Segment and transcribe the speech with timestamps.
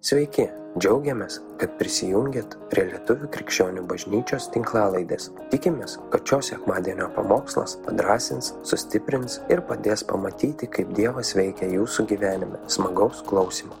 [0.00, 0.46] Sveiki,
[0.80, 5.26] džiaugiamės, kad prisijungiat prie Lietuvų krikščionių bažnyčios tinklalaidės.
[5.52, 12.62] Tikimės, kad šios sekmadienio pamokslas padrasins, sustiprins ir padės pamatyti, kaip Dievas veikia jūsų gyvenime.
[12.72, 13.76] Smagaus klausimų.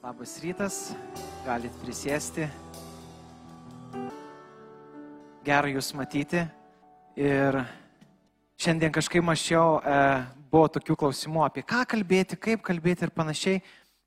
[0.00, 0.80] Labas rytas,
[1.44, 2.48] galit prisėsti.
[5.44, 6.46] Gera Jūs matyti.
[7.20, 7.60] Ir
[8.56, 10.00] šiandien kažkaip mačiau, e,
[10.48, 13.60] buvo tokių klausimų apie ką kalbėti, kaip kalbėti ir panašiai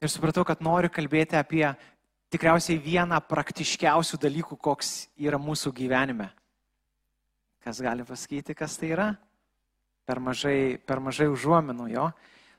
[0.06, 1.66] ir supratau, kad noriu kalbėti apie
[2.34, 6.30] tikriausiai vieną praktiškiausių dalykų, koks yra mūsų gyvenime.
[7.66, 9.10] Kas gali pasakyti, kas tai yra?
[10.06, 12.10] Per mažai, per mažai užuominų jo.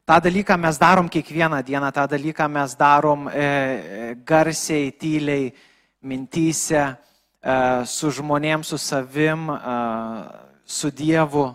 [0.06, 5.52] Ta dalyką mes darom kiekvieną dieną, tą dalyką mes darom e, garsiai, tyliai,
[6.02, 9.76] mintyse, e, su žmonėm, su savim, e,
[10.62, 11.48] su Dievu.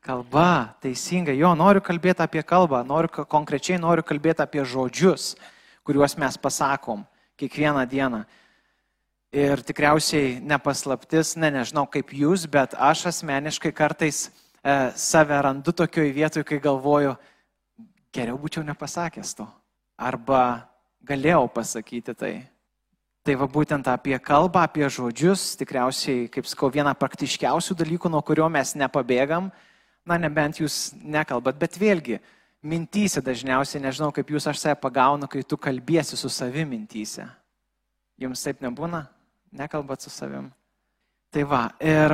[0.00, 5.34] Kalba, teisingai, jo, noriu kalbėti apie kalbą, noriu konkrečiai noriu kalbėti apie žodžius,
[5.84, 7.02] kuriuos mes pasakom
[7.36, 8.22] kiekvieną dieną.
[9.36, 16.16] Ir tikriausiai nepaslaptis, ne nežinau kaip jūs, bet aš asmeniškai kartais e, save randu tokioje
[16.16, 17.12] vietoje, kai galvoju,
[18.10, 19.46] geriau būčiau nepasakęs to.
[20.00, 20.66] Arba
[21.04, 22.34] galėjau pasakyti tai.
[23.20, 28.48] Tai va būtent apie kalbą, apie žodžius, tikriausiai, kaip sakau, viena praktiškiausių dalykų, nuo kurio
[28.48, 29.52] mes nepabėgam
[30.06, 32.20] na nebent jūs nekalbat, bet vėlgi,
[32.62, 37.24] mintyse dažniausiai, nežinau kaip jūs aš save pagaunu, kai tu kalbėsi su savim mintyse.
[38.20, 39.06] Jums taip nebūna?
[39.56, 40.50] Nekalbat su savim.
[41.32, 42.12] Tai va, ir,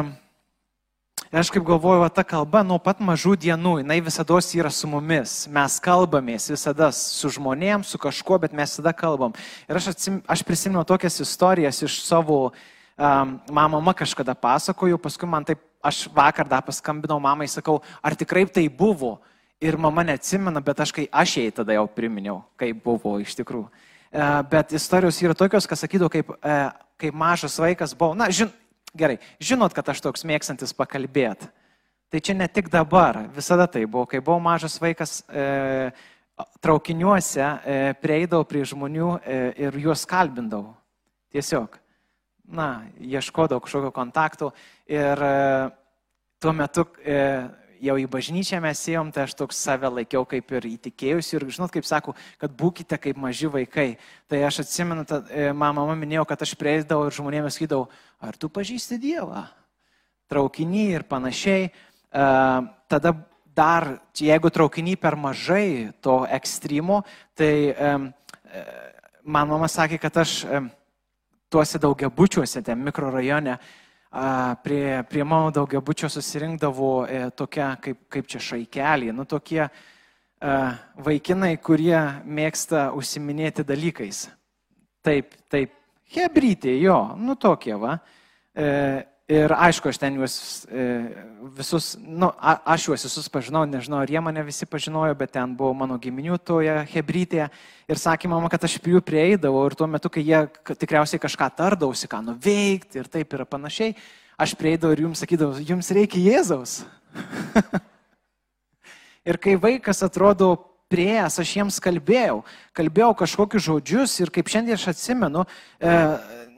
[1.32, 4.88] ir aš kaip galvoju, va, ta kalba nuo pat mažų dienų, jinai visada yra su
[4.88, 5.34] mumis.
[5.50, 9.34] Mes kalbamės visada su žmonėm, su kažkuo, bet mes visada kalbam.
[9.66, 12.52] Ir aš, atsim, aš prisimenu tokias istorijas iš savo,
[12.96, 18.46] um, mama kažkada pasakoju, paskui man taip aš vakar dar paskambinau mamai, sakau, ar tikrai
[18.46, 19.16] tai buvo.
[19.62, 23.70] Ir mama neatsimena, bet aš, kai aš jai tada jau priminiau, kaip buvo iš tikrųjų.
[24.12, 26.56] E, bet istorijos yra tokios, kas sakydavo, kaip, e,
[27.00, 28.12] kaip mažas vaikas buvau.
[28.18, 28.50] Na, žin,
[28.92, 31.48] gerai, žinot, kad aš toks mėgstantis pakalbėti.
[32.12, 34.04] Tai čia ne tik dabar, visada tai buvo.
[34.10, 35.88] Kai buvau mažas vaikas, e,
[36.60, 40.74] traukiniuose e, prieidavau prie žmonių e, ir juos kalbindavau.
[41.32, 41.78] Tiesiog
[42.48, 44.50] na, ieškodavau kažkokio kontakto
[44.86, 45.70] ir e,
[46.40, 47.18] tuo metu e,
[47.82, 51.72] jau į bažnyčią mes ėjom, tai aš toks save laikiau kaip ir įtikėjusi ir žinot,
[51.74, 53.88] kaip sako, kad būkite kaip maži vaikai.
[54.30, 57.90] Tai aš atsimenu, e, mama minėjo, kad aš prieidavau ir žmonėms sakydavau,
[58.22, 59.46] ar tu pažįsti Dievą?
[60.30, 61.68] Traukinį ir panašiai.
[62.10, 63.12] Tada
[63.54, 63.84] dar,
[64.16, 67.02] jeigu traukinį per mažai to ekstremo,
[67.38, 67.76] tai
[69.22, 70.40] man mama sakė, kad aš
[71.48, 73.56] tuose daugiabučiuose, ten mikrorajone,
[74.62, 79.66] prie, prie mano daugiabučio susirinkdavo e, tokia, kaip, kaip čia šaikelį, nu tokie
[81.06, 84.26] vaikinai, kurie mėgsta užsiminėti dalykais.
[85.04, 85.72] Taip, taip,
[86.12, 87.96] hebrytė, jo, nu tokie va.
[89.26, 90.34] Ir aišku, aš ten juos
[90.70, 90.82] e,
[91.58, 95.56] visus, nu, a, aš juos visus pažinau, nežinau, ar jie mane visi pažinojo, bet ten
[95.58, 97.48] buvo mano giminių toje hebrytėje.
[97.90, 100.44] Ir sakė mama, kad aš prie jų prieidavau ir tuo metu, kai jie
[100.78, 103.96] tikriausiai kažką tardausi, ką nuveikti ir taip ir panašiai,
[104.38, 106.76] aš prieidavau ir jums sakydavau, jums reikia Jėzaus.
[109.32, 110.52] ir kai vaikas atrodo
[110.86, 112.44] prieėjęs, aš jiems kalbėjau,
[112.78, 115.42] kalbėjau kažkokius žodžius ir kaip šiandien aš atsimenu,
[115.82, 115.96] e,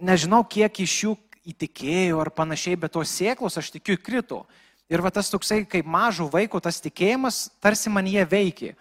[0.04, 1.14] nežinau, kiek iš jų
[1.48, 4.42] įtikėjau ar panašiai, bet tos sėklos, aš tikiu, krito.
[4.88, 8.74] Ir va tas toksai, kaip mažų vaikų, tas tikėjimas tarsi man jie veikia.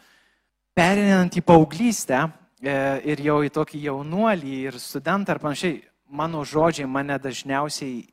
[0.77, 2.75] Perinant į paauglystę e,
[3.11, 8.05] ir jau į tokį jaunuolį ir studentą ar panašiai, mano žodžiai mane dažniausiai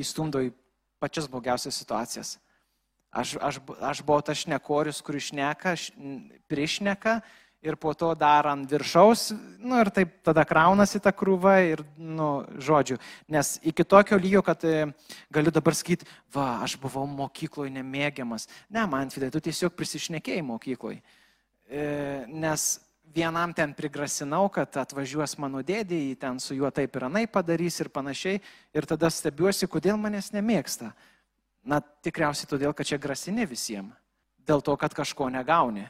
[0.00, 0.50] įstumdo į
[1.02, 2.34] pačias blogiausias situacijas.
[3.14, 5.76] Aš, aš, aš buvau tas šnekorius, kuris šneka,
[6.50, 7.20] priešneka
[7.64, 9.30] ir po to dar ant viršaus,
[9.64, 12.98] nu ir taip tada kraunasi ta krūva ir, nu, žodžiu.
[13.32, 14.90] Nes iki tokio lygio, kad e,
[15.32, 16.04] galiu dabar sakyti,
[16.34, 18.50] va, aš buvau mokykloje nemėgiamas.
[18.68, 21.00] Ne, man vidai, tu tiesiog prisišnekėjai mokykloje.
[21.64, 21.86] E,
[22.28, 22.68] nes
[23.16, 27.80] vienam ten prigrasinau, kad atvažiuos mano dėdė, jį ten su juo taip ir anai padarys
[27.80, 28.44] ir panašiai.
[28.76, 30.92] Ir tada stebiuosi, kodėl manęs nemėgsta.
[31.64, 33.96] Na, tikriausiai todėl, kad čia grasini visiems.
[34.44, 35.86] Dėl to, kad kažko negauni.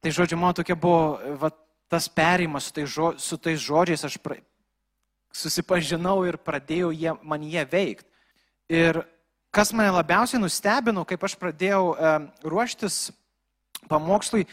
[0.00, 1.50] Tai žodžiu, man tokia buvo va,
[1.90, 4.38] tas perimas su, tai žo, su tais žodžiais, aš pra,
[5.34, 8.08] susipažinau ir pradėjau jie, man jie veikti.
[8.70, 9.02] Ir
[9.52, 12.12] kas mane labiausiai nustebino, kaip aš pradėjau e,
[12.46, 13.10] ruoštis
[13.90, 14.46] pamokslui,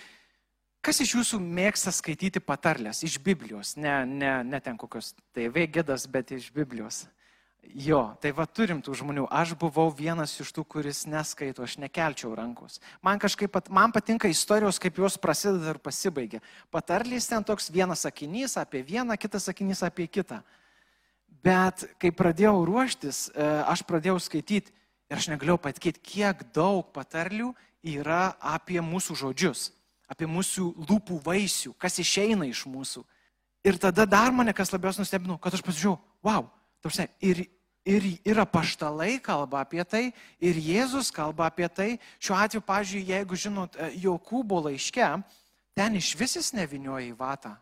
[0.81, 6.07] kas iš jūsų mėgsta skaityti patarlės iš Biblijos, ne, ne, ne ten kokios TV gėdas,
[6.09, 7.05] bet iš Biblijos.
[7.75, 9.25] Jo, tai va turim tų žmonių.
[9.33, 12.79] Aš buvau vienas iš tų, kuris neskaito, aš nekelčiau rankos.
[13.03, 16.39] Man kažkaip, man patinka istorijos, kaip jos prasideda ir pasibaigia.
[16.71, 20.39] Patarlys ten toks vienas sakinys apie vieną, kitas sakinys apie kitą.
[21.43, 24.71] Bet kai pradėjau ruoštis, e, aš pradėjau skaityti
[25.11, 27.51] ir aš negalėjau patikėti, kiek daug patarlių
[27.83, 29.71] yra apie mūsų žodžius,
[30.07, 33.03] apie mūsų lūpų vaisių, kas išeina iš mūsų.
[33.67, 36.47] Ir tada dar mane kas labiausiai nustebino, kad aš pasižiūrėjau, wow,
[36.81, 37.45] tarsi, ir
[37.87, 40.09] Ir, ir apaštalai kalba apie tai,
[40.43, 41.93] ir Jėzus kalba apie tai.
[42.19, 45.07] Šiuo atveju, pažiūrėjau, jeigu žinot, e, Jokūbo laiške,
[45.77, 47.53] ten iš visis nevinioja į vatą.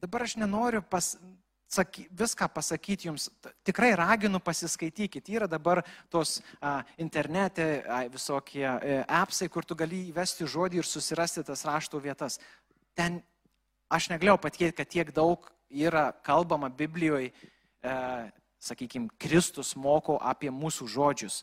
[0.00, 1.10] Dabar aš nenoriu pas,
[1.68, 3.28] saky, viską pasakyti jums,
[3.66, 5.28] tikrai raginu pasiskaitykit.
[5.28, 10.80] Yra dabar tos a, internete a, visokie a, e, appsai, kur tu gali įvesti žodį
[10.80, 12.40] ir susirasti tas rašto vietas.
[12.96, 13.20] Ten
[13.92, 17.34] aš negalėjau patikėti, kad tiek daug yra kalbama Biblijoje
[18.60, 21.42] sakykime, Kristus moko apie mūsų žodžius.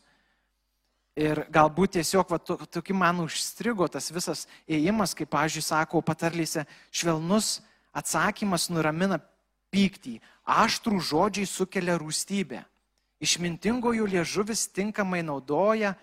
[1.18, 6.62] Ir galbūt tiesiog va, tokį man užstrigo tas visas ėjimas, kaip, pažiūrėjau, sako patarlyse,
[6.94, 7.58] švelnus
[7.90, 9.18] atsakymas nuramina
[9.74, 12.62] pyktį, aštrų žodžiai sukelia rūstybę.
[13.18, 15.96] Išmintingojų liežuvis tinkamai naudoja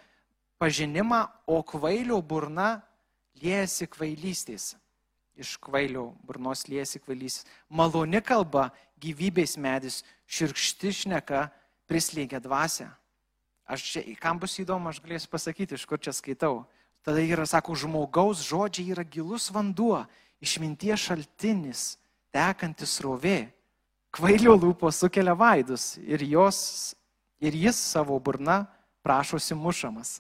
[0.60, 2.82] pažinimą, o kvailio burna
[3.40, 4.74] liejasi kvailystės.
[5.36, 7.48] Iš kvailio burnos liejasi kvailystės.
[7.72, 8.70] Maloni kalba
[9.00, 11.48] gyvybės medis, širkšti šneka
[11.90, 12.90] prislėgia dvasę.
[13.66, 16.66] Aš čia, kam bus įdomu, aš galėsiu pasakyti, iš kur čia skaitau.
[17.06, 20.04] Tada yra, sako, žmogaus žodžiai yra gilus vanduo,
[20.42, 21.84] išminties šaltinis,
[22.34, 23.50] tekantis rovė.
[24.16, 26.96] Kvailio lūpo sukelia vaidus ir, jos,
[27.42, 28.64] ir jis savo burna
[29.06, 30.20] prašosi mušamas.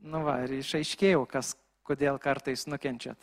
[0.00, 1.54] Nu va, ir išaiškėjau, kas,
[1.86, 3.20] kodėl kartais nukenčiat.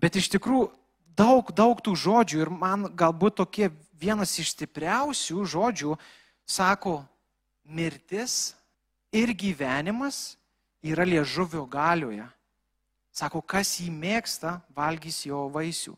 [0.00, 0.68] Bet iš tikrųjų
[1.16, 3.70] daug, daug tų žodžių ir man galbūt tokie
[4.02, 5.96] vienas iš stipriausių žodžių
[6.48, 7.00] sako,
[7.62, 8.54] mirtis
[9.14, 10.36] ir gyvenimas
[10.82, 12.26] yra liežuvio galioje.
[13.12, 15.94] Sako, kas jį mėgsta, valgys jo vaisių.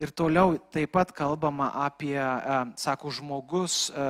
[0.00, 4.06] Ir toliau taip pat kalbama apie, e, sako, žmogus e,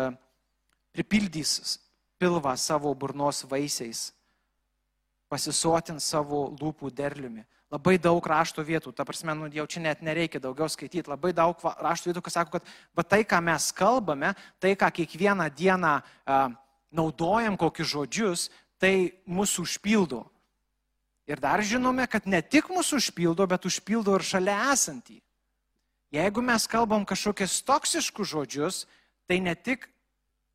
[0.94, 1.78] pripildys
[2.20, 4.10] pilvą savo burnos vaisiais,
[5.28, 10.42] pasisotins savo lūpų derliumi labai daug rašto vietų, ta prasme, nu, jau čia net nereikia
[10.42, 14.74] daugiau skaityti, labai daug rašto vietų, kas sako, kad va, tai, ką mes kalbame, tai,
[14.78, 16.40] ką kiekvieną dieną a,
[16.90, 18.48] naudojam, kokius žodžius,
[18.82, 20.24] tai mūsų užpildo.
[21.30, 25.20] Ir dar žinome, kad ne tik mūsų užpildo, bet užpildo ir šalia esantį.
[26.10, 28.82] Jeigu mes kalbam kažkokius toksiškus žodžius,
[29.30, 29.86] tai ne tik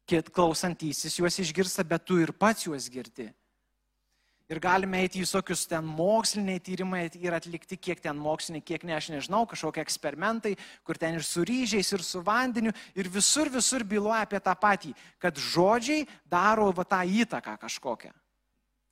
[0.03, 3.29] kit klausantysis juos išgirsta, bet tu ir pats juos girdi.
[4.45, 8.93] Ir galime eiti į visokius ten moksliniai tyrimai ir atlikti, kiek ten moksliniai, kiek ne,
[8.93, 10.51] aš nežinau, kažkokie eksperimentai,
[10.85, 14.91] kur ten ir su ryžiais, ir su vandeniu, ir visur, visur byloja apie tą patį,
[15.17, 18.13] kad žodžiai daro va tą įtaką kažkokią.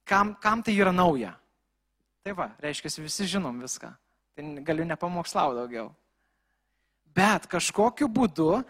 [0.10, 1.36] Kam, kam tai yra nauja?
[2.26, 3.92] Tai va, reiškia, visi žinom viską.
[4.34, 5.92] Tai galiu nepamokslauti daugiau.
[7.14, 8.64] Bet kažkokiu būdu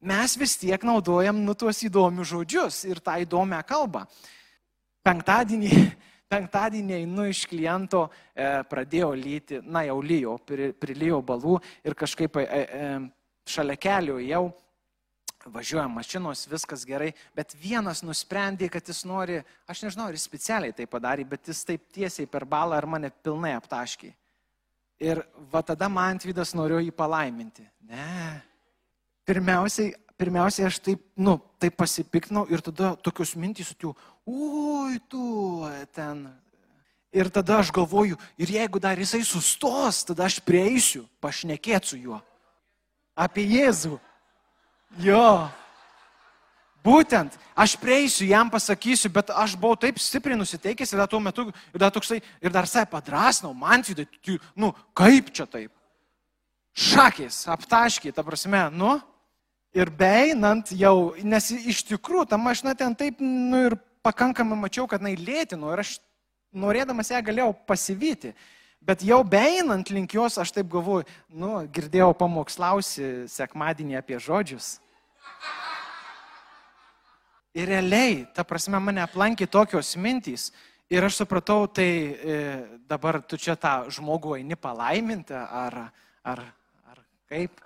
[0.00, 4.06] mes vis tiek naudojam nu tuos įdomius žodžius ir tą įdomią kalbą.
[5.04, 5.74] Penktadienį
[6.32, 12.38] Penktadienį einu iš kliento, e, pradėjau lyti, na jau lyjo, pri, prilyjo balų ir kažkaip
[12.40, 12.90] e, e,
[13.52, 14.46] šalia kelių jau
[15.52, 20.74] važiuoja mašinos, viskas gerai, bet vienas nusprendė, kad jis nori, aš nežinau, ar jis specialiai
[20.76, 24.12] tai padarė, bet jis taip tiesiai per balą ar mane pilnai aptaškė.
[25.02, 27.66] Ir va tada man Tvydas norėjo jį palaiminti.
[27.90, 28.40] Ne.
[29.26, 29.90] Pirmiausiai,
[30.22, 33.96] pirmiausiai aš taip, nu, taip pasipiknau ir tada tokius mintys atėjau,
[34.30, 35.24] oi tu
[35.96, 36.28] ten.
[37.12, 42.20] Ir tada aš galvoju, ir jeigu dar jisai sustos, tada aš prieisiu, pašnekėsiu juo.
[43.12, 43.98] Apie Jėzų.
[45.04, 45.50] Jo.
[46.82, 51.44] Būtent, aš prieisiu, jam pasakysiu, bet aš buvau taip stipriai nusiteikęs ir dar tuo metu,
[51.70, 54.08] ir dar toksai, ir dar sai padrasnau, man vidai,
[54.58, 55.70] nu, kaip čia taip?
[56.72, 58.96] Šakės, aptaškiai, ta prasme, nu,
[59.72, 65.00] ir beeinant jau, nes iš tikrųjų ta mašina ten taip, nu ir pakankamai mačiau, kad
[65.00, 65.96] jinai lėtino ir aš
[66.52, 68.34] norėdamas ją galėjau pasivyti.
[68.82, 74.74] Bet jau beeinant link jos, aš taip galvoju, nu, girdėjau pamokslausi sekmadienį apie žodžius.
[77.54, 80.50] Ir realiai, ta prasme, mane aplankė tokios mintys.
[80.92, 82.38] Ir aš supratau, tai e,
[82.90, 85.78] dabar tu čia tą žmogų eini palaiminti, ar,
[86.26, 86.42] ar,
[86.90, 87.62] ar kaip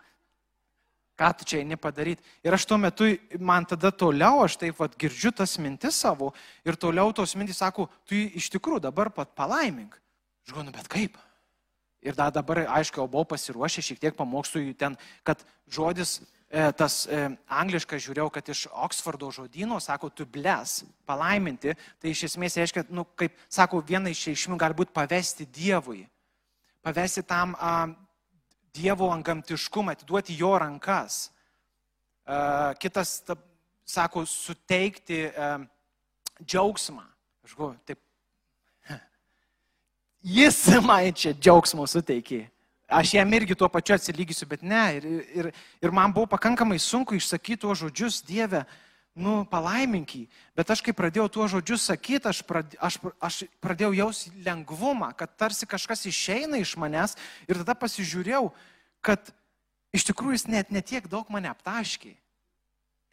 [1.17, 2.25] ką tu čia eini padaryti.
[2.45, 3.09] Ir aš tuo metu,
[3.41, 6.33] man tada toliau, aš taip pat girdžiu tas mintis savo
[6.65, 9.97] ir toliau tos mintis sako, tu iš tikrųjų dabar pat palaimink.
[10.45, 11.17] Aš galvoju, nu bet kaip?
[12.07, 14.95] Ir da, dabar, aišku, jau buvau pasiruošę šiek tiek pamokslui ten,
[15.27, 15.41] kad
[15.73, 22.13] žodis e, tas e, angliškas žiūrėjau, kad iš Oksfordo žodyno, sako, tu bles, palaiminti, tai
[22.13, 26.05] iš esmės reiškia, nu, kaip, sako, viena iš reikšmių galbūt pavesti Dievui.
[26.87, 27.89] Pavesti tam a,
[28.77, 31.31] Dievo angamtiškumą, atiduoti jo rankas.
[32.27, 33.37] A, kitas, ta,
[33.87, 35.57] sako, suteikti a,
[36.43, 37.05] džiaugsmą.
[37.47, 38.03] Aš galvoju, taip.
[40.37, 42.45] Jis man čia džiaugsmo suteikė.
[42.87, 44.83] Aš jam irgi tuo pačiu atsilygysiu, bet ne.
[44.99, 45.49] Ir, ir,
[45.83, 48.63] ir man buvo pakankamai sunku išsakyti tuos žodžius, Dieve,
[49.17, 50.27] nu, palaiminky.
[50.57, 55.33] Bet aš kai pradėjau tuos žodžius sakyti, aš, pradė, aš, aš pradėjau jausti lengvumą, kad
[55.41, 57.17] tarsi kažkas išeina iš manęs
[57.49, 58.51] ir tada pasižiūrėjau,
[59.01, 59.33] kad
[59.97, 62.13] iš tikrųjų jis net netiek daug mane aptaškė.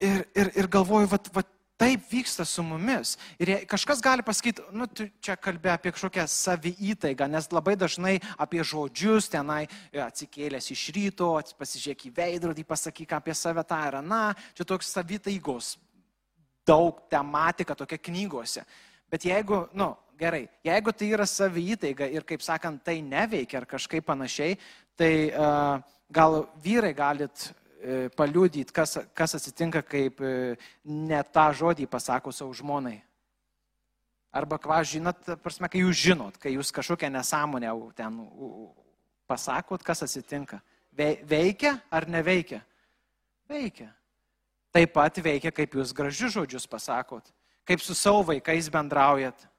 [0.03, 1.47] Ir, ir, ir galvoju, vat, vat,
[1.79, 3.15] taip vyksta su mumis.
[3.39, 8.63] Ir kažkas gali pasakyti, nu, tu čia kalbė apie kažkokią saviįtaigą, nes labai dažnai apie
[8.63, 14.25] žodžius tenai e, atsikėlęs iš ryto, pasižiūrėk į veidrodį, pasakyk apie save tą ir aną,
[14.53, 15.73] čia toks savitaigos
[16.67, 18.63] daug tematika tokia knygose.
[19.11, 24.05] Bet jeigu, nu, gerai, jeigu tai yra saviįtaiga ir, kaip sakant, tai neveikia ar kažkaip
[24.07, 24.55] panašiai,
[24.97, 25.81] tai uh,
[26.13, 27.51] gal vyrai galit
[27.83, 30.53] E, paliūdyti, kas, kas atsitinka, kaip e,
[30.87, 32.95] ne tą žodį pasako savo žmonai.
[34.33, 38.21] Arba, kva, žinot, prasme, kai jūs žinot, kai jūs kažkokią nesąmonę ten
[39.27, 40.61] pasakot, kas atsitinka.
[40.95, 42.61] Veikia ar neveikia?
[43.51, 43.89] Veikia.
[44.73, 47.27] Taip pat veikia, kaip jūs gražius žodžius pasakot,
[47.67, 49.49] kaip su savo vaikais bendraujat.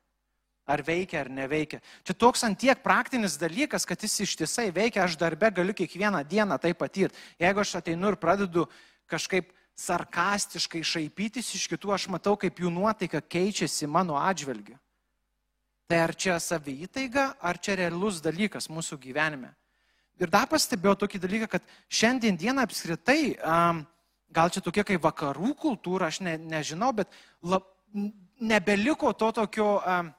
[0.64, 1.82] Ar veikia, ar neveikia.
[2.08, 6.72] Čia toks antiek praktinis dalykas, kad jis ištisai veikia, aš darbe galiu kiekvieną dieną tai
[6.72, 7.20] patirti.
[7.36, 8.64] Jeigu aš ateinu ir pradedu
[9.04, 14.78] kažkaip sarkastiškai šaipytis iš kitų, aš matau, kaip jų nuotaika keičiasi mano atžvilgiu.
[15.84, 19.52] Tai ar čia savytaiga, ar čia realus dalykas mūsų gyvenime.
[20.16, 23.82] Ir dar pastebėjau tokį dalyką, kad šiandien dieną apskritai, um,
[24.34, 27.10] gal čia tokia kaip vakarų kultūra, aš ne, nežinau, bet
[27.42, 27.66] lab,
[28.40, 30.10] nebeliko to tokio um,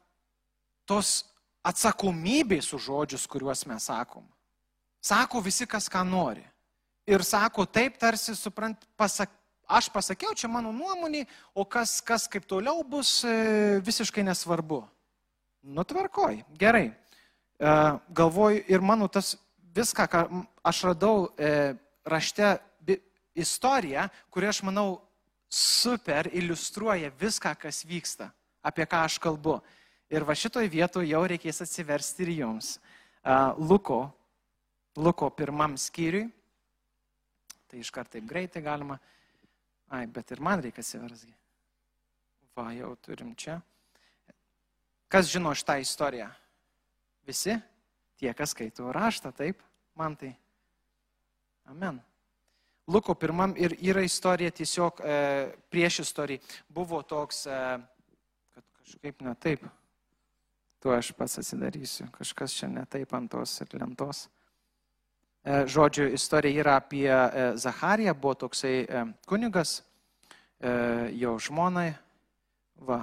[0.88, 1.26] tos
[1.66, 4.26] atsakomybės už žodžius, kuriuos mes sakom.
[5.02, 6.46] Sako visi, kas ką nori.
[7.06, 9.30] Ir sako taip, tarsi, suprant, pasak,
[9.70, 14.82] aš pasakiau, čia mano nuomonė, o kas, kas kaip toliau bus, e, visiškai nesvarbu.
[15.66, 16.88] Nutvarkoj, gerai.
[16.90, 17.76] E,
[18.18, 19.36] galvoju ir mano tas
[19.78, 20.24] viską, ką
[20.66, 22.56] aš radau e, rašte
[23.36, 25.00] istoriją, kuri aš manau
[25.50, 28.30] super iliustruoja viską, kas vyksta,
[28.64, 29.60] apie ką aš kalbu.
[30.10, 32.76] Ir va šitoj vietoje jau reikės atsiversti ir jums.
[33.58, 34.06] Luko,
[34.96, 36.30] Luko pirmam skyriui.
[37.68, 39.00] Tai iškart taip greitai galima.
[39.92, 41.34] Ai, bet ir man reikia atsiversgi.
[42.56, 43.60] Va, jau turim čia.
[45.12, 46.30] Kas žino šitą istoriją?
[47.28, 47.58] Visi?
[48.16, 49.62] Tie, kas skaito raštą, taip?
[49.98, 50.32] Man tai.
[51.72, 52.00] Amen.
[52.88, 55.16] Luko pirmam ir yra istorija tiesiog e,
[55.70, 56.40] prieš istoriją.
[56.70, 57.80] Buvo toks, e,
[58.54, 59.66] kad kažkaip ne taip
[60.86, 62.06] tu aš pats atsidarysiu.
[62.14, 64.28] Kažkas čia netaip ant tos lentos.
[65.46, 69.82] E, žodžiu, istorija yra apie e, Zachariją, buvo toksai e, kunigas,
[71.14, 71.92] jo žmonai.
[72.86, 73.00] Va,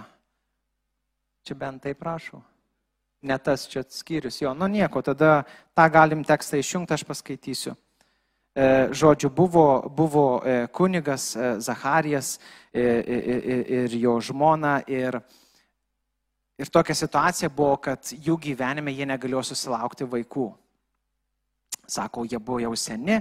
[1.46, 2.40] čia bent taip prašau.
[3.22, 7.74] Ne tas čia skyrius, jo, nu nieko, tada tą galim tekstą išjungti, aš paskaitysiu.
[8.92, 10.26] Žodžiu, buvo, buvo
[10.76, 12.34] kunigas Zacharijas
[12.72, 15.20] ir jo žmona ir
[16.62, 20.50] Ir tokia situacija buvo, kad jų gyvenime jie negalėjo susilaukti vaikų.
[21.90, 23.16] Sako, jie buvo jau seni,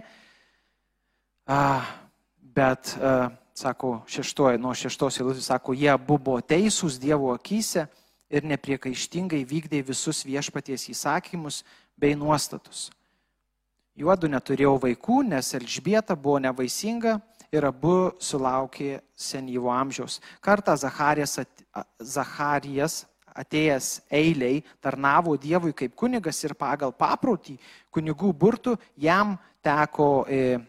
[2.59, 2.91] bet,
[3.57, 7.87] sako, šeštoji, nuo šeštos eilutės, sako, jie buvo teisūs Dievo akise
[8.29, 11.63] ir nepriekaištingai vykdė visus viešpaties įsakymus
[11.97, 12.91] bei nuostatus.
[13.99, 17.17] Juodu neturėjo vaikų, nes Elžbieta buvo nevaisinga
[17.51, 20.21] ir abu sulaukė senyvo amžiaus.
[20.39, 21.41] Kartą Zacharijas,
[21.99, 23.01] Zacharijas
[23.35, 27.57] atėjęs eiliai tarnavo Dievui kaip kunigas ir pagal paprotį
[27.91, 30.59] kunigų burtų jam teko e,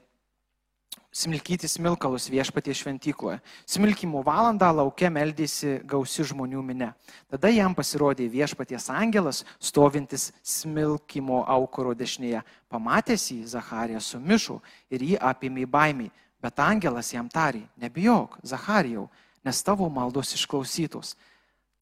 [1.13, 3.39] smilkyti smilkalus viešpatie šventykloje.
[3.69, 6.93] Smilkimo valandą laukia meldėsi gausi žmonių minė.
[7.31, 12.41] Tada jam pasirodė viešpaties angelas, stovintis smilkimo aukuro dešinėje.
[12.73, 16.13] Pamatęs jį, Zacharija sumišo ir jį apėmė baimiai.
[16.43, 19.07] Bet angelas jam tarė, nebijok, Zacharijau,
[19.47, 21.15] nes tavo maldos išklausytos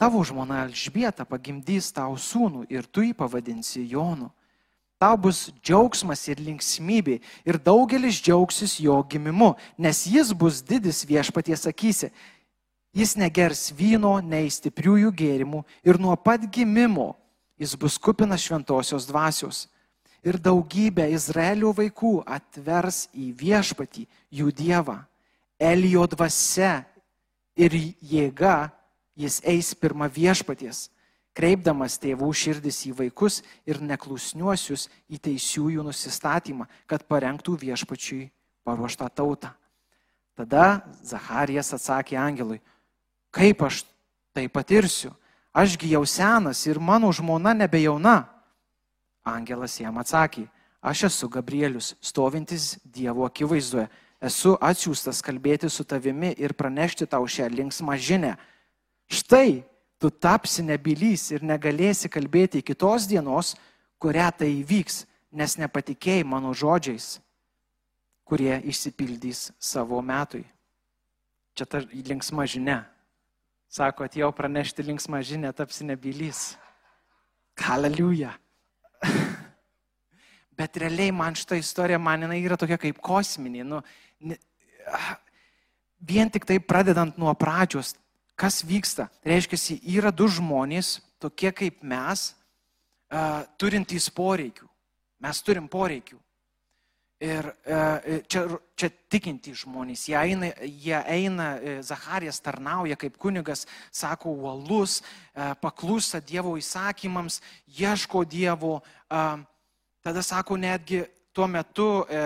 [0.01, 4.31] Tavo žmona Elžbieta pagimdys tau sūnų ir tu jį pavadinsi Jonu.
[5.01, 11.65] Tau bus džiaugsmas ir linksmybė ir daugelis džiaugsis jo gimimu, nes jis bus didis viešpaties
[11.71, 12.11] akise.
[12.93, 17.15] Jis negers vyno, nei stipriųjų gėrimų ir nuo pat gimimo
[17.61, 19.69] jis bus kupinas šventosios dvasios.
[20.25, 24.99] ir daugybė Izraelio vaikų atvers į viešpatį jų dievą.
[25.61, 26.85] Elijo dvasia
[27.57, 28.71] ir jėga
[29.17, 30.89] jis eis pirmą viešpaties,
[31.37, 38.31] kreipdamas tėvų širdis į vaikus ir neklusniuosius į teisiųjų nusistatymą, kad parengtų viešpačiui
[38.67, 39.53] paruoštą tautą.
[40.37, 42.61] Tada Zacharijas atsakė angelui,
[43.31, 43.85] kaip aš
[44.35, 45.13] tai patirsiu,
[45.53, 48.25] ašgi jau senas ir mano žmona nebejauna.
[49.27, 50.47] Angelas jam atsakė,
[50.81, 57.51] aš esu Gabrielius, stovintis Dievo akivaizdoje, esu atsiųstas kalbėti su tavimi ir pranešti tau šią
[57.53, 58.37] linksmą žinę.
[59.11, 59.65] Štai,
[60.01, 63.53] tu tapsi nebylys ir negalėsi kalbėti iki tos dienos,
[64.01, 65.05] kurią tai įvyks,
[65.37, 67.19] nes nepatikėjai mano žodžiais,
[68.25, 70.47] kurie išsipildys savo metui.
[71.55, 72.81] Čia ta linksma žinia.
[73.71, 76.57] Sako, atėjau pranešti linksmą žinę, tapsi nebylys.
[77.61, 78.35] Hallelujah.
[80.59, 83.63] Bet realiai man šitą istoriją, man jinai yra tokia kaip kosminė.
[83.69, 83.79] Nu,
[84.25, 84.41] ne,
[86.01, 87.95] vien tik tai pradedant nuo pradžios,
[88.41, 89.11] kas vyksta.
[89.21, 92.31] Tai reiškia, yra du žmonės, tokie kaip mes,
[93.61, 94.69] turintys poreikių.
[95.21, 96.17] Mes turim poreikių.
[97.21, 98.47] Ir uh, čia,
[98.81, 101.49] čia tikintys žmonės, jie eina, jie eina,
[101.85, 107.43] Zacharijas tarnauja kaip kunigas, sako, uolus, uh, paklūsta Dievo įsakymams,
[107.77, 108.79] ieško Dievo.
[110.01, 111.03] Tada sako, netgi
[111.37, 112.21] tuo metu e,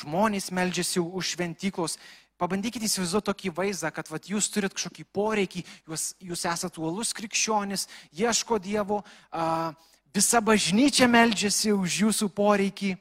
[0.00, 1.96] žmonės meldžiasi už šventyklos.
[2.40, 7.84] Pabandykite įsivaizduoti tokį vaizdą, kad vat, jūs turit kažkokį poreikį, jūs, jūs esate uolus krikščionis,
[8.16, 9.74] ieško Dievo, a,
[10.14, 12.94] visa bažnyčia meldžiasi už jūsų poreikį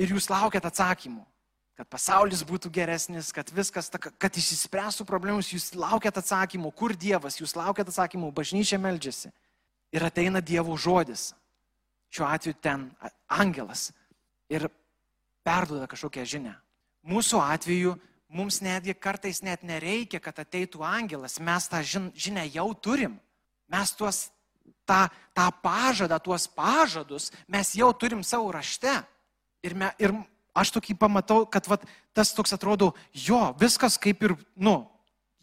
[0.00, 1.26] ir jūs laukiat atsakymų.
[1.78, 7.54] Kad pasaulis būtų geresnis, kad viskas, kad išsispręstų problemus, jūs laukiat atsakymų, kur Dievas, jūs
[7.54, 9.30] laukiat atsakymų, bažnyčia meldžiasi.
[9.94, 11.30] Ir ateina Dievo žodis
[12.10, 12.88] šiuo atveju ten
[13.28, 13.90] angelas
[14.50, 14.66] ir
[15.44, 16.56] perduoda kažkokią žinę.
[17.08, 17.94] Mūsų atveju
[18.28, 23.16] mums netgi kartais net nereikia, kad ateitų angelas, mes tą žinę jau turim.
[23.68, 24.28] Mes tuos,
[24.88, 28.92] tą, tą pažadą, tuos pažadus mes jau turim savo rašte.
[29.64, 30.14] Ir, me, ir
[30.56, 31.82] aš tokį pamatau, kad vat,
[32.16, 34.84] tas toks atrodo, jo, viskas kaip ir, nu,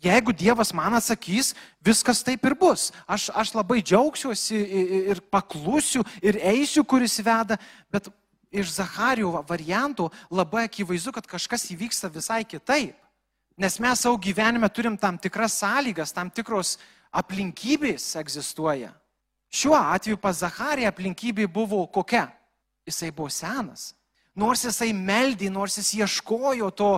[0.04, 2.92] Jeigu Dievas man atsakys, viskas taip ir bus.
[3.08, 4.60] Aš, aš labai džiaugsiuosi
[5.14, 7.58] ir paklusiu ir eisiu, kuris veda,
[7.90, 8.12] bet
[8.56, 12.96] iš Zacharijų variantų labai akivaizdu, kad kažkas įvyksta visai kitaip.
[13.56, 16.76] Nes mes savo gyvenime turim tam tikras sąlygas, tam tikros
[17.16, 18.92] aplinkybės egzistuoja.
[19.56, 22.28] Šiuo atveju pas Zacharį aplinkybė buvo kokia?
[22.86, 23.94] Jisai buvo senas.
[24.36, 26.90] Nors jisai meldė, nors jis ieškojo to,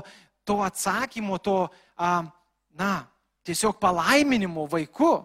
[0.48, 2.24] to atsakymo, to, uh,
[2.74, 2.94] na,
[3.46, 5.20] tiesiog palaiminimo vaiku.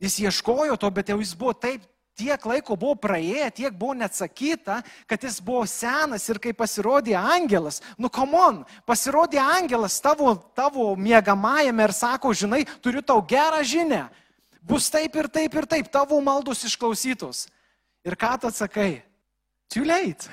[0.00, 1.84] Jis ieškojo to, bet jau jis buvo taip,
[2.16, 7.82] tiek laiko buvo praėję, tiek buvo neatsakyta, kad jis buvo senas ir kai pasirodė angelas,
[8.00, 14.06] nu komon, pasirodė angelas tavo, tavo mėgamajame ir sako, žinai, turiu tau gerą žinę.
[14.66, 17.46] Bus taip ir taip ir taip, tavo maldos išklausytos.
[18.06, 19.04] Ir ką tu atsakai?
[19.70, 20.26] Too late.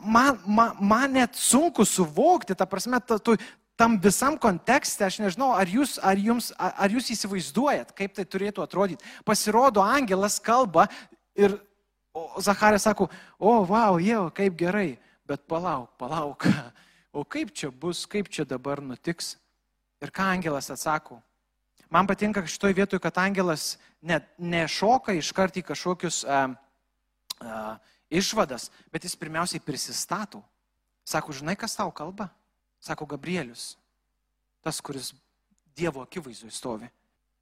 [0.00, 3.36] man, man, man net sunku suvokti, ta prasme, ta, tu,
[3.80, 8.64] tam visam kontekste, aš nežinau, ar jūs, ar, jums, ar jūs įsivaizduojat, kaip tai turėtų
[8.64, 9.06] atrodyti.
[9.24, 10.86] Pasirodo, angelas kalba
[11.38, 11.56] ir
[12.42, 13.06] Zacharė sako,
[13.38, 14.98] o, wow, jau, kaip gerai,
[15.30, 16.44] bet palauk, palauk,
[17.16, 19.36] o kaip čia bus, kaip čia dabar nutiks.
[20.02, 21.20] Ir ką angelas atsako?
[21.92, 26.52] Man patinka šitoje vietoje, kad angelas net nešoka iškart į kažkokius uh,
[27.44, 27.78] uh,
[28.10, 30.42] išvadas, bet jis pirmiausiai prisistato.
[31.06, 32.30] Sako, žinai, kas tau kalba?
[32.80, 33.76] Sako Gabrielius,
[34.64, 35.12] tas, kuris
[35.76, 36.88] Dievo akivaizdoje stovi.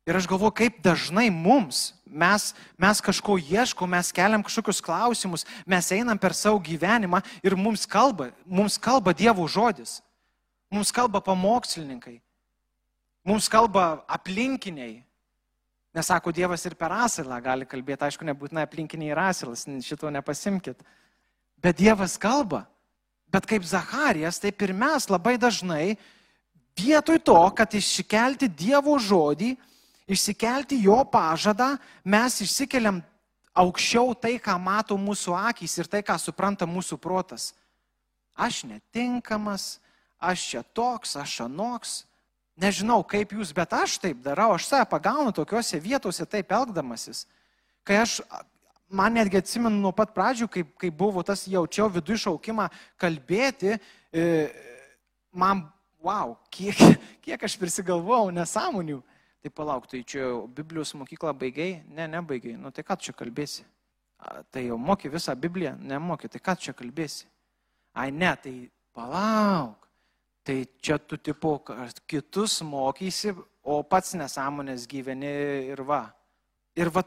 [0.09, 5.91] Ir aš galvoju, kaip dažnai mums, mes, mes kažko ieškom, mes keliam kažkokius klausimus, mes
[5.93, 9.99] einam per savo gyvenimą ir mums kalba, mums kalba Dievo žodis,
[10.73, 12.17] mums kalba pamokslininkai,
[13.25, 15.03] mums kalba aplinkiniai.
[15.93, 20.81] Nesako Dievas ir per asilą gali kalbėti, aišku, nebūtinai aplinkiniai ir asilas, šito nepasimkit.
[21.61, 22.65] Bet Dievas kalba.
[23.33, 25.99] Bet kaip Zacharijas, taip ir mes labai dažnai
[26.79, 29.53] vietoj to, kad išsikelti Dievo žodį,
[30.09, 33.03] išsikelti jo pažadą, mes išsikeliam
[33.59, 37.53] aukščiau tai, ką mato mūsų akys ir tai, ką supranta mūsų protas.
[38.39, 39.79] Aš netinkamas,
[40.19, 42.05] aš čia toks, aš anoks.
[42.59, 47.27] Nežinau, kaip jūs, bet aš taip darau, aš save pagaunu tokiuose vietose taip elgdamasis.
[47.87, 48.19] Kai aš
[48.89, 52.69] man netgi atsimenu nuo pat pradžių, kai, kai buvo tas jaučiau vidų išaukimą
[53.01, 53.77] kalbėti,
[54.13, 54.27] e,
[55.33, 55.67] man,
[56.05, 56.79] wow, kiek,
[57.25, 59.01] kiek aš prisigalvojau nesąmonių.
[59.39, 61.83] Tai palauk, tai čia Biblijos mokyklą baigiai?
[61.95, 62.57] Ne, nebaigiai.
[62.59, 63.63] Nu tai ką čia kalbėsi?
[64.19, 67.29] A, tai jau moki visą Bibliją, nemoki, tai ką čia kalbėsi?
[67.95, 68.55] Ai ne, tai
[68.97, 69.87] palauk.
[70.43, 71.59] Tai čia tu tipo
[72.09, 75.31] kitus mokysi, o pats nesąmonės gyveni
[75.69, 76.07] ir va.
[76.79, 77.03] Ir va,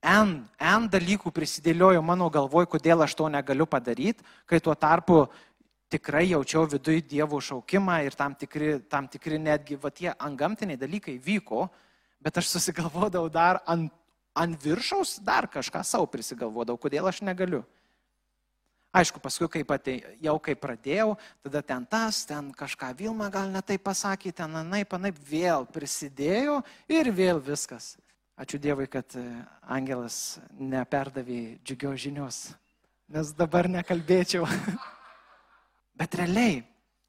[0.00, 5.26] N, N dalykų prisidėliojo mano galvoj, kodėl aš to negaliu padaryti, kai tuo tarpu
[5.92, 11.18] tikrai jaučiau viduje Dievo šaukimą ir tam tikri, tam tikri netgi va, tie angamtiniai dalykai
[11.20, 11.68] vyko,
[12.20, 13.92] bet aš susigalvodavau dar ant,
[14.32, 17.64] ant viršaus, dar kažką savo prisigalvodavau, kodėl aš negaliu.
[18.90, 21.12] Aišku, paskui, kai patei, jau kai pradėjau,
[21.44, 26.56] tada ten tas, ten kažką Vilma gal netai pasakė, ten anai, panaip vėl prisidėjo
[26.90, 27.94] ir vėl viskas.
[28.40, 29.22] Ačiū Dievui, kad e,
[29.68, 32.38] Angelas neperdavė džiugios žinios,
[33.12, 34.46] nes dabar nekalbėčiau.
[36.00, 36.62] Bet realiai,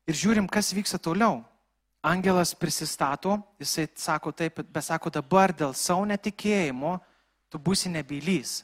[0.04, 1.40] ir žiūrim, kas vyksta toliau.
[2.04, 6.96] Angelas prisistato, jisai sako taip, bet sako dabar dėl savo netikėjimo
[7.54, 8.64] tu būsi nebylys.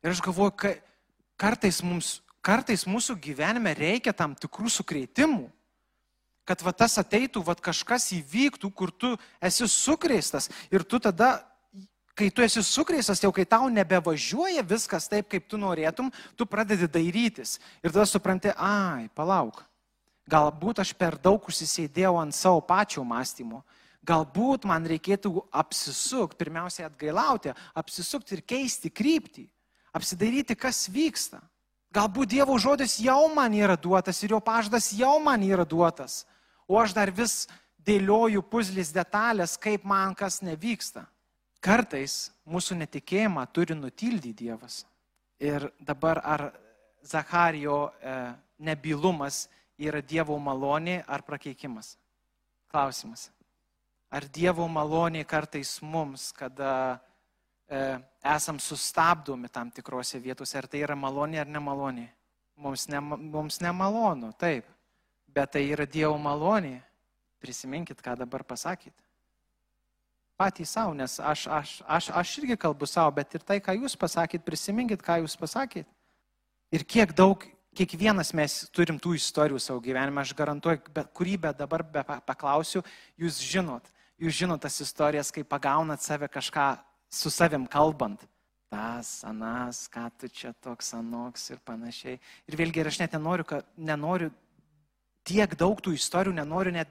[0.00, 0.80] Ir aš galvoju, kad
[1.36, 5.46] kartais mums kartais mūsų gyvenime reikia tam tikrų sukreitimų,
[6.48, 11.38] kad va tas ateitų, va kažkas įvyktų, kur tu esi sukreistas ir tu tada,
[12.14, 16.88] kai tu esi sukreistas, jau kai tau nebevažiuoja viskas taip, kaip tu norėtum, tu pradedi
[16.88, 19.62] dairytis ir tada supranti, ai, palauk,
[20.30, 23.62] galbūt aš per daug užsisėdėjau ant savo pačio mąstymo.
[24.02, 29.46] Galbūt man reikėtų apsisukti, pirmiausiai atgailauti, apsisukti ir keisti kryptį,
[29.94, 31.38] apsidairyti, kas vyksta.
[31.94, 36.24] Galbūt Dievo žodis jau man yra duotas ir jo pažadas jau man yra duotas,
[36.66, 37.44] o aš dar vis
[37.86, 41.04] dėlioju puzlis detalės, kaip man kas nevyksta.
[41.62, 44.82] Kartais mūsų netikėjimą turi nutildyti Dievas.
[45.42, 46.48] Ir dabar ar
[47.06, 48.16] Zacharijo e,
[48.58, 49.46] nebylumas
[49.78, 51.96] yra Dievo malonė ar prakeikimas?
[52.70, 53.30] Klausimas.
[54.10, 57.00] Ar Dievo malonė kartais mums, kada
[57.72, 57.98] E,
[58.36, 62.04] esam sustabdomi tam tikrose vietose, ar tai yra malonė ar nemalonė.
[62.60, 64.66] Mums, ne, mums nemalonu, taip,
[65.32, 66.82] bet tai yra Dievo malonė.
[67.40, 68.92] Prisiminkit, ką dabar pasakyt.
[70.40, 73.94] Patys savo, nes aš, aš, aš, aš irgi kalbu savo, bet ir tai, ką jūs
[74.00, 75.86] pasakėt, prisiminkit, ką jūs pasakėt.
[76.72, 77.44] Ir kiek daug,
[77.76, 82.82] kiekvienas mes turim tų istorijų savo gyvenime, aš garantuoju, bet kurį bet dabar be paklausiu,
[83.20, 83.88] jūs žinot,
[84.20, 86.74] jūs žinot tas istorijas, kai pagaunat save kažką
[87.12, 88.24] su savim kalbant.
[88.72, 92.16] Tas, anas, ką tu čia toks anoks ir panašiai.
[92.48, 94.30] Ir vėlgi, ir aš net nenoriu, kad, nenoriu
[95.28, 96.88] tiek daug tų istorijų, nenoriu net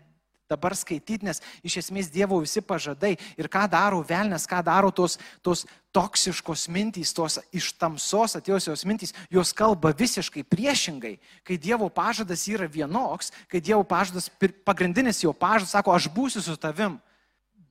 [0.51, 5.17] dabar skaityti, nes iš esmės Dievo visi pažadai ir ką daro velnės, ką daro tos,
[5.41, 5.63] tos
[5.95, 11.17] toksiškos mintys, tos iš tamsos atėjusios mintys, jos kalba visiškai priešingai.
[11.47, 14.29] Kai Dievo pažadas yra vienoks, kai Dievo pažadas,
[14.67, 16.99] pagrindinis jo pažadas, sako, aš būsiu su tavim,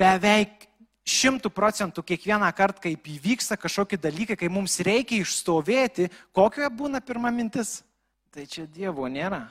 [0.01, 0.69] beveik
[1.11, 7.33] šimtų procentų kiekvieną kartą, kai įvyksta kažkokie dalykai, kai mums reikia išstovėti, kokia būna pirma
[7.35, 7.81] mintis?
[8.31, 9.49] Tai čia Dievo nėra.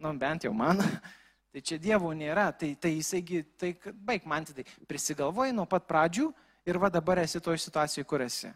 [0.00, 0.80] Nu, bent jau man.
[1.54, 2.48] Tai čia Dievo nėra.
[2.58, 6.26] Tai, tai jisaigi, tai baig man tai prisigalvoji nuo pat pradžių
[6.66, 8.50] ir va dabar esi toje situacijoje, kur esi.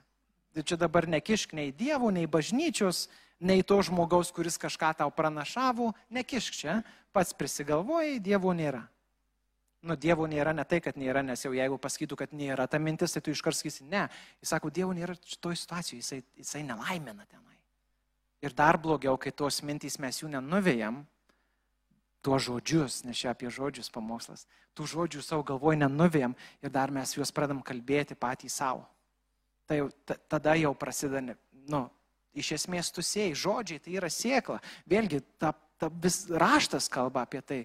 [0.50, 3.06] Tai čia dabar nekišk nei Dievo, nei bažnyčios,
[3.38, 6.80] nei to žmogaus, kuris kažką tau pranašavo, nekišk čia,
[7.14, 8.82] pats prisigalvoji, Dievo nėra.
[9.87, 13.14] Nu, Dievo nėra ne tai, kad nėra, nes jau jeigu pasakytų, kad nėra ta mintis,
[13.14, 14.08] tai tu iškart sakysi, ne.
[14.42, 17.54] Jis sako, Dievo nėra šitoje situacijoje, jisai, jisai nelaimina tenai.
[18.42, 20.98] Ir dar blogiau, kai tos mintys mes jų nenuvėjam,
[22.22, 27.14] tuos žodžius, nes čia apie žodžius pamokslas, tų žodžių savo galvoje nenuvėjam ir dar mes
[27.16, 28.87] juos pradam kalbėti patys savo.
[29.68, 29.88] Tai jau,
[30.31, 31.37] tada jau prasideda,
[31.68, 31.83] nu,
[32.33, 34.62] iš esmės tu sėjai, žodžiai tai yra sėkla.
[34.88, 37.62] Vėlgi, ta, ta vis raštas kalba apie tai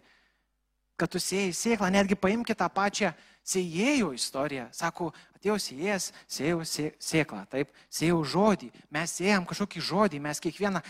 [0.99, 3.11] kad tu sėjai sėklą, netgi paimkite tą pačią
[3.43, 4.67] sėjėjo istoriją.
[4.75, 10.83] Sako, atėjo sėjas, sėjau sėklą, taip, sėjau žodį, mes sėjam kažkokį žodį, mes kiekvieną...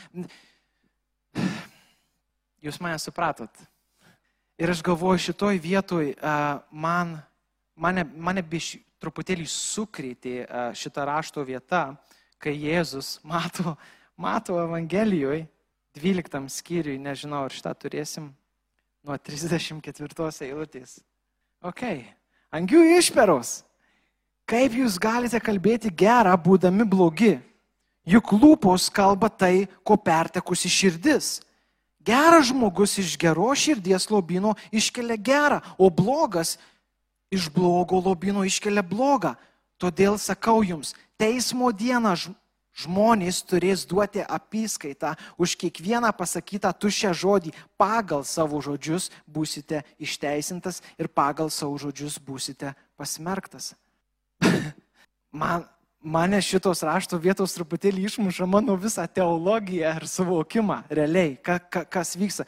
[2.64, 3.52] Jūs mane supratot.
[4.56, 6.14] Ir aš galvoju, šitoj vietoj
[6.72, 7.18] man,
[7.76, 10.36] mane, mane biš truputėlį sukrėtė
[10.80, 11.90] šitą rašto vietą,
[12.40, 13.76] kai Jėzus mato,
[14.16, 15.48] mato Evangelijoje,
[16.00, 18.32] 12 skyriui, nežinau, ar šitą turėsim,
[19.04, 21.02] nuo 34 eilutės.
[21.64, 21.84] Ok,
[22.56, 23.62] angių išperos.
[24.50, 27.38] Kaip jūs galite kalbėti gerą, būdami blogi?
[28.08, 31.38] Juk lūpos kalba tai, ko pertekusi širdis.
[32.04, 36.58] Geras žmogus iš geros širdies lobino iškelia gerą, o blogas
[37.32, 39.36] iš blogo lobino iškelia blogą.
[39.80, 42.16] Todėl sakau jums, teismo dieną
[42.74, 47.52] Žmonės turės duoti apskaitą už kiekvieną pasakytą tuščią žodį.
[47.78, 53.76] Pagal savo žodžius būsite išteisintas ir pagal savo žodžius būsite pasmerktas.
[55.32, 55.70] man,
[56.04, 62.14] mane šitos rašto vietos truputėlį išmuša mano visą teologiją ir suvokimą realiai, ka, ka, kas
[62.20, 62.46] vyksta.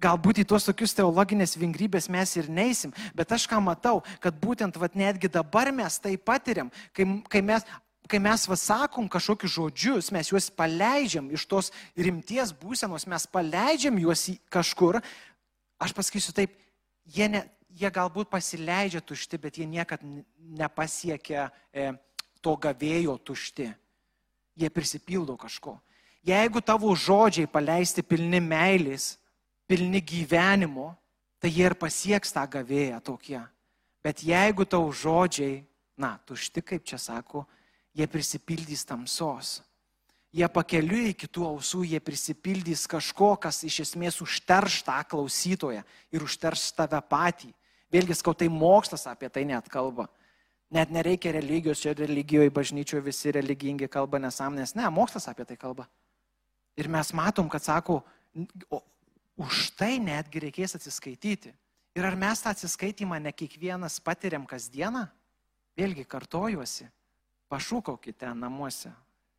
[0.00, 4.76] Galbūt į tuos tokius teologinės vingrybės mes ir neisim, bet aš ką matau, kad būtent
[4.80, 7.64] vat, netgi dabar mes tai patiriam, kai, kai mes,
[8.08, 14.26] kai mes vasakom kažkokius žodžius, mes juos paleidžiam iš tos rimties būsenos, mes paleidžiam juos
[14.32, 15.00] į kažkur,
[15.80, 16.52] aš pasakysiu taip,
[17.08, 20.04] jie, ne, jie galbūt pasileidžia tušti, bet jie niekad
[20.60, 21.94] nepasiekia e,
[22.46, 23.66] to gavėjo tušti.
[24.56, 25.74] Jie prisipildo kažko.
[26.26, 29.16] Jeigu tavo žodžiai paleisti pilni meilės,
[29.66, 30.94] pilni gyvenimo,
[31.42, 33.42] tai jie ir pasieks tą gavėją tokie.
[34.02, 35.64] Bet jeigu tau žodžiai,
[35.98, 37.44] na, tušti, kaip čia sako,
[37.96, 39.60] jie prisipildys tamsos.
[40.36, 45.82] Jie pakeliui iki tų ausų, jie prisipildys kažko, kas iš esmės užterš tą klausytoją
[46.12, 47.52] ir užterš tave patį.
[47.92, 50.10] Vėlgi, skau, tai mokslas apie tai net kalba.
[50.70, 54.74] Net nereikia religijos, čia religijoje, bažnyčioje visi religingi kalba nesąmonės.
[54.74, 55.86] Ne, mokslas apie tai kalba.
[56.76, 58.00] Ir mes matom, kad sako,
[58.68, 58.80] o,
[59.46, 61.54] už tai netgi reikės atsiskaityti.
[61.96, 65.06] Ir ar mes tą atsiskaitimą ne kiekvienas patiriam kasdieną?
[65.76, 66.88] Vėlgi kartojuosi,
[67.52, 68.90] pašūkaukite namuose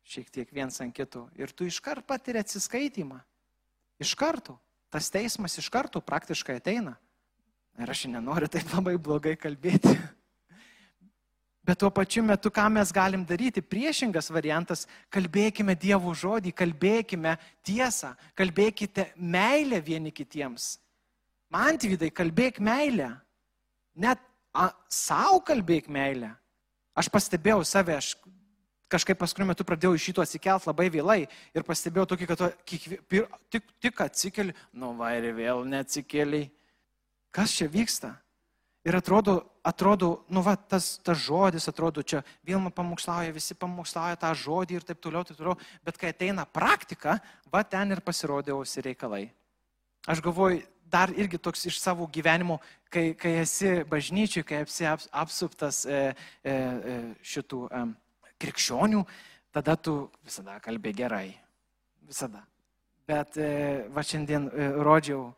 [0.08, 3.20] šiek tiek viens ant kito ir tu iškart patiri atsiskaitimą.
[4.00, 4.56] Iš karto.
[4.88, 6.94] Tas teismas iš karto praktiškai ateina.
[7.78, 9.92] Ir aš nenoriu taip labai blogai kalbėti.
[11.68, 18.14] Bet tuo pačiu metu, ką mes galim daryti, priešingas variantas, kalbėkime Dievo žodį, kalbėkime tiesą,
[18.32, 20.78] kalbėkite meilę vieni kitiems.
[21.52, 23.10] Man tvydai, kalbėk meilę.
[24.00, 24.22] Net
[24.88, 26.30] savo kalbėk meilę.
[26.96, 28.14] Aš pastebėjau save, aš
[28.88, 33.68] kažkaip paskui metu pradėjau iš šito atsikelt labai vėlai ir pastebėjau tokį, kad kiekvie, tik,
[33.76, 36.48] tik atsikeli, nu va ir vėl neatsikeliai.
[37.28, 38.14] Kas čia vyksta?
[38.88, 44.32] Ir atrodo, atrodo, nu va, tas, tas žodis, atrodo, čia Vilma pamokslauja, visi pamokslauja tą
[44.36, 47.18] žodį ir taip toliau, taip toliau, bet kai ateina praktika,
[47.52, 49.26] va ten ir pasirodėausi reikalai.
[50.08, 55.84] Aš galvoju, dar irgi toks iš savo gyvenimo, kai, kai esi bažnyčiui, kai esi apsuptas
[55.84, 55.98] e,
[56.42, 57.82] e, e, šitų e,
[58.40, 59.02] krikščionių,
[59.52, 61.26] tada tu visada kalbė gerai.
[62.08, 62.40] Visada.
[63.08, 63.50] Bet e,
[63.92, 65.28] va šiandien e, rodžiau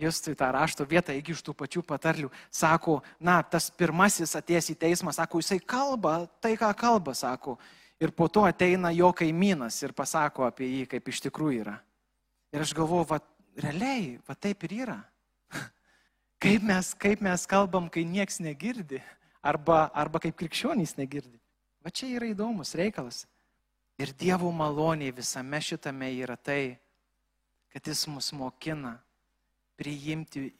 [0.00, 4.76] Justui tą rašto vietą, iki iš tų pačių patarlių, sako, na, tas pirmasis atėjęs į
[4.80, 7.58] teismą, sako, jisai kalba tai, ką kalba, sako.
[8.00, 11.76] Ir po to ateina jo kaimynas ir pasako apie jį, kaip iš tikrųjų yra.
[12.54, 13.20] Ir aš galvoju, va,
[13.60, 14.96] realiai, va taip ir yra.
[16.40, 19.02] Kaip mes, kaip mes kalbam, kai nieks negirdi,
[19.44, 21.36] arba, arba kaip krikščionys negirdi.
[21.84, 23.26] Va čia yra įdomus reikalas.
[24.00, 26.78] Ir Dievo maloniai visame šitame yra tai,
[27.68, 28.96] kad Jis mus mokina
[29.80, 30.50] priimti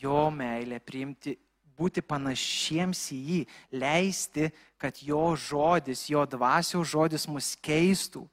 [0.00, 1.36] jo meilę, priimti,
[1.80, 3.40] būti panašiems į jį,
[3.80, 4.48] leisti,
[4.80, 8.26] kad jo žodis, jo dvasios žodis mus keistų.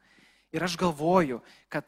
[0.55, 1.39] Ir aš galvoju,
[1.71, 1.87] kad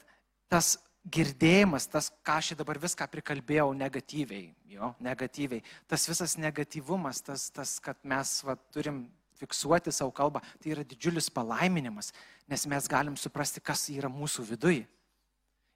[0.52, 0.78] tas
[1.10, 7.78] girdėjimas, tas, ką aš dabar viską prikalbėjau negatyviai, jo, negatyviai, tas visas negatyvumas, tas, tas
[7.84, 9.06] kad mes va, turim
[9.39, 12.12] fiksuoti savo kalbą, tai yra didžiulis palaiminimas,
[12.52, 14.86] nes mes galim suprasti, kas yra mūsų viduje.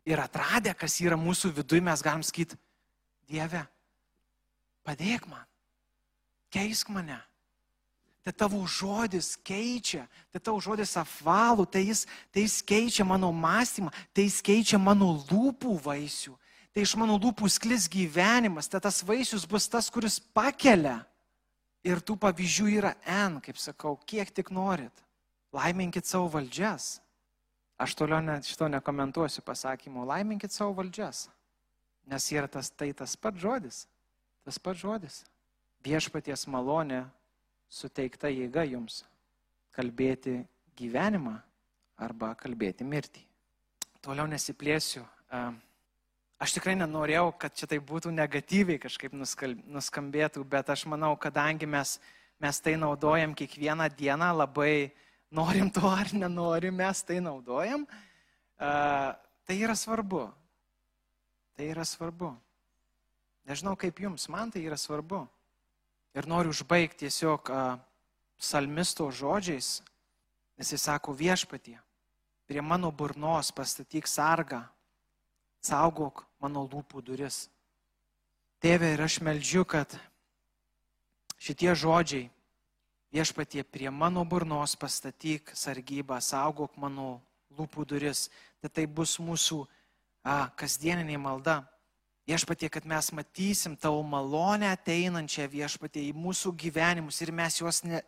[0.04, 2.60] Ir atradę, kas yra mūsų viduje, mes galim sakyti,
[3.30, 3.64] Dieve,
[4.86, 5.46] padėk man,
[6.54, 7.20] keisk mane.
[8.24, 13.92] Tai tavo žodis keičia, tai tavo žodis apvalų, tai jis, tai jis keičia mano mąstymą,
[14.16, 16.38] tai jis keičia mano lūpų vaisių,
[16.72, 21.02] tai iš mano lūpų sklis gyvenimas, tai tas vaisius bus tas, kuris pakelia.
[21.84, 25.04] Ir tų pavyzdžių yra N, kaip sakau, kiek tik norit.
[25.52, 27.02] Laiminkit savo valdžias.
[27.76, 30.06] Aš toliau net šito nekomentuosiu pasakymu.
[30.08, 31.28] Laiminkit savo valdžias.
[32.10, 33.86] Nes yra tas tai tas pats žodis.
[34.44, 35.24] Tas pats žodis.
[35.84, 37.04] Viešpaties malonė
[37.72, 39.04] suteikta jėga jums
[39.74, 40.42] kalbėti
[40.78, 41.38] gyvenimą
[41.98, 43.24] arba kalbėti mirtį.
[44.04, 45.04] Toliau nesiplėsiu.
[46.44, 51.96] Aš tikrai nenorėjau, kad čia tai būtų negatyviai kažkaip nuskambėtų, bet aš manau, kadangi mes,
[52.44, 54.92] mes tai naudojam kiekvieną dieną, labai
[55.32, 57.88] norim to ar nenorim, mes tai naudojam,
[58.60, 60.28] tai yra svarbu.
[61.54, 62.34] Tai yra svarbu.
[63.46, 65.26] Nežinau kaip jums, man tai yra svarbu.
[66.14, 67.80] Ir noriu užbaigti tiesiog uh,
[68.38, 69.82] salmisto žodžiais,
[70.58, 71.78] nes jis sako viešpatie,
[72.48, 74.62] prie mano burnos pastatyk sargą,
[75.64, 77.48] saugok mano lūpų duris.
[78.64, 79.92] Tėve, ir aš meldžiu, kad
[81.42, 82.30] šitie žodžiai
[83.14, 87.22] viešpatie prie mano burnos pastatyk sargybą, saugok mano
[87.58, 88.30] lūpų duris,
[88.62, 89.64] tai tai bus mūsų
[90.24, 91.62] kasdieninė malda.
[92.24, 98.00] Viešpatie, kad mes matysim tavo malonę ateinančią viešpatie į mūsų gyvenimus ir mes juos ne,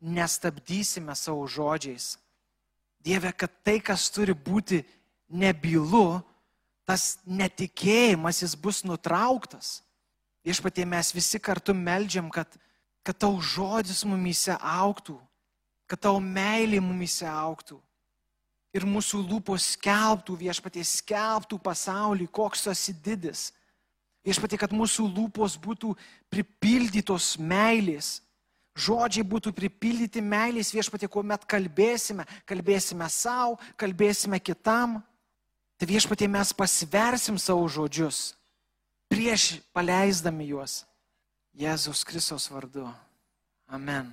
[0.00, 2.16] nestabdysime savo žodžiais.
[3.04, 4.80] Dieve, kad tai, kas turi būti
[5.28, 6.22] nebylu,
[6.88, 9.82] tas netikėjimas, jis bus nutrauktas.
[10.40, 12.48] Viešpatie, mes visi kartu melžiam, kad,
[13.04, 15.18] kad tau žodis mumyse auktų,
[15.84, 17.76] kad tau meilė mumyse auktų.
[18.78, 23.48] Ir mūsų lūpos skelbtų, viešpatie, skelbtų pasaulį, koks esi didis.
[24.26, 25.94] Viešpatie, kad mūsų lūpos būtų
[26.30, 28.18] pripildytos meilės.
[28.78, 35.00] Žodžiai būtų pripildyti meilės viešpatie, kuomet kalbėsime, kalbėsime savo, kalbėsime kitam.
[35.78, 38.38] Tai viešpatie mes pasversim savo žodžius
[39.08, 40.84] prieš paleisdami juos
[41.58, 42.86] Jėzaus Kristos vardu.
[43.66, 44.12] Amen.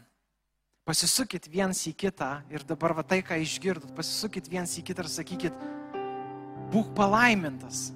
[0.86, 5.10] Pasisukit viens į kitą ir dabar va tai, ką išgirdot, pasisukit viens į kitą ir
[5.10, 5.64] sakykit,
[6.70, 7.88] būk palaimintas.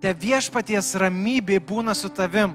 [0.00, 2.54] Te viešpaties ramybė būna su tavim.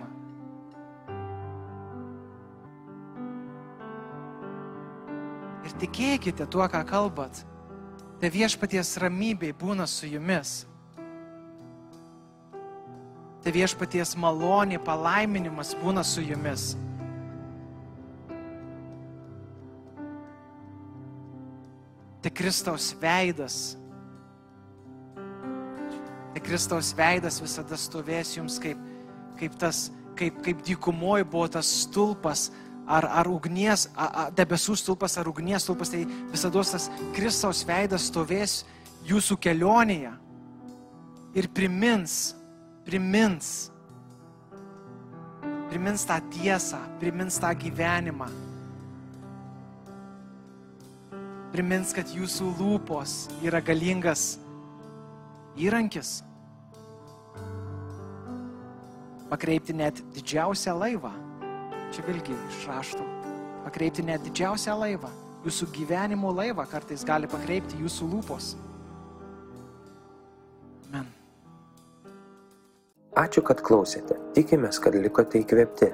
[5.62, 7.44] Ir tikėkite tuo, ką kalbat.
[8.18, 10.64] Te viešpaties ramybė būna su jumis.
[13.44, 16.72] Te viešpaties malonė, palaiminimas būna su jumis.
[22.24, 23.76] Te Kristaus veidas
[26.34, 28.80] Tai Kristaus veidas visada stovės jums kaip,
[29.38, 29.86] kaip tas,
[30.18, 32.48] kaip, kaip dykumoji buvo tas stulpas,
[32.90, 38.08] ar, ar ugnies, a, a, debesų stulpas, ar ugnies stulpas, tai visada tas Kristaus veidas
[38.10, 38.64] stovės
[39.06, 40.16] jūsų kelionėje
[41.38, 42.34] ir primins,
[42.88, 43.52] primins,
[45.70, 48.32] primins tą tiesą, primins tą gyvenimą.
[51.54, 54.40] Primins, kad jūsų lūpos yra galingas
[55.54, 56.24] įrankis
[59.30, 61.10] pakreipti net didžiausią laivą.
[61.94, 63.06] Čia vėlgi iš raštų.
[63.68, 65.10] Pakreipti net didžiausią laivą.
[65.46, 68.54] Jūsų gyvenimo laivą kartais gali pakreipti jūsų lūpos.
[70.90, 71.10] Amen.
[73.14, 74.18] Ačiū, kad klausėte.
[74.38, 75.94] Tikimės, kad likote įkvėpti.